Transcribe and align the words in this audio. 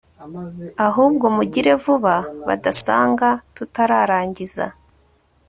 ahubwo 0.87 1.25
mugire 1.35 1.71
vuba 1.83 2.15
badasanga 2.47 3.27
tutararangiza 3.55 4.65